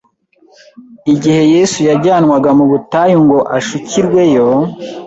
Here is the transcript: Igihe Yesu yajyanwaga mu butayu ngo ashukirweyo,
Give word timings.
Igihe 1.13 1.41
Yesu 1.53 1.77
yajyanwaga 1.89 2.49
mu 2.57 2.65
butayu 2.71 3.17
ngo 3.25 3.39
ashukirweyo, 3.57 4.47